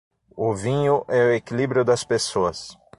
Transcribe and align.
O 0.35 0.51
vinho 0.55 1.05
é 1.07 1.21
o 1.25 1.31
equilíbrio 1.31 1.85
das 1.85 2.03
pessoas. 2.03 2.75